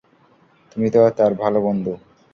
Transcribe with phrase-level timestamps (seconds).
[0.71, 1.93] তুমি তো তার ভাল বন্ধু।